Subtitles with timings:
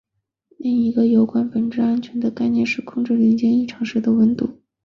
[0.57, 4.59] 另一个有关本质安全的概念是控制零件异常时的温度。